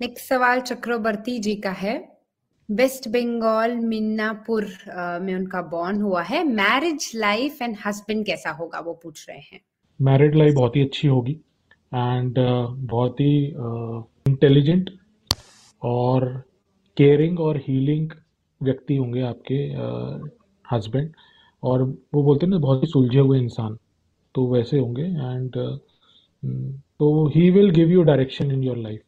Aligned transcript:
Next 0.00 0.28
सवाल 0.28 0.60
चक्रवर्ती 0.60 1.38
जी 1.38 1.54
का 1.56 1.70
है। 1.70 1.92
वेस्ट 2.68 3.08
बंगाल 3.08 3.74
मिन्नापुर 3.76 4.66
में 5.22 5.34
उनका 5.34 5.62
बॉर्न 5.62 6.00
हुआ 6.02 6.22
है। 6.22 6.42
मैरिज 6.44 7.10
लाइफ 7.14 7.62
एंड 7.62 7.76
हस्बैंड 7.86 8.24
कैसा 8.26 8.50
होगा 8.50 8.80
वो 8.80 8.92
पूछ 9.02 9.28
रहे 9.28 9.38
हैं। 9.38 9.60
मैरिड 10.00 10.34
लाइफ 10.34 10.54
बहुत 10.54 10.76
ही 10.76 10.82
अच्छी 10.82 11.08
होगी 11.08 11.32
एंड 11.94 12.38
uh, 12.38 12.74
बहुत 12.90 13.20
ही 13.20 13.46
इंटेलिजेंट 14.28 14.90
uh, 14.90 15.36
और 15.82 16.26
केयरिंग 16.96 17.40
और 17.40 17.56
हीलिंग 17.56 18.10
व्यक्ति 18.62 18.96
होंगे 18.96 19.20
आपके 19.22 19.54
हस्बैंड 20.72 21.08
uh, 21.08 21.16
और 21.62 21.82
वो 22.14 22.22
बोलते 22.22 22.46
हैं 22.46 22.50
ना 22.50 22.58
बहुत 22.58 22.82
ही 22.82 22.88
सुलझे 22.88 23.18
हुए 23.18 23.40
इंसान 23.40 23.76
तो 24.34 24.46
वैसे 24.46 24.78
होंगे 24.78 25.02
एंड 25.02 25.56
हम्म, 25.56 26.72
तो 26.72 27.26
he 27.36 27.50
will 27.50 27.70
give 27.70 27.88
you 27.88 28.02
direction 28.02 28.50
in 28.50 28.62
your 28.62 28.76
life 28.76 29.02